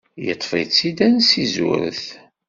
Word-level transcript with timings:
Iṭṭef-itt-id 0.31 0.97
ansi 1.07 1.43
zuret. 1.53 2.03